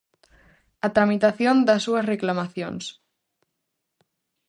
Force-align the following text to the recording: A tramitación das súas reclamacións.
A 0.85 0.87
tramitación 0.95 1.55
das 1.67 1.83
súas 1.85 2.07
reclamacións. 2.13 2.85